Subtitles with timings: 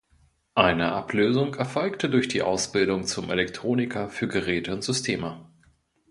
[0.55, 5.45] Eine Ablösung erfolgte durch die Ausbildung zum Elektroniker für Geräte und Systeme.